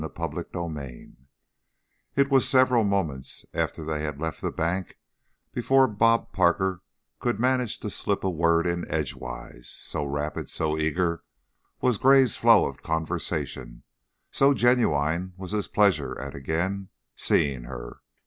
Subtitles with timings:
[0.17, 1.11] CHAPTER XI
[2.15, 4.97] It was several moments after they had left the bank
[5.53, 6.81] before "Bob" Parker
[7.19, 11.23] could manage to slip a word in edgewise, so rapid, so eager
[11.81, 13.83] was Gray's flow of conversation,
[14.31, 18.01] so genuine was his pleasure at again seeing her.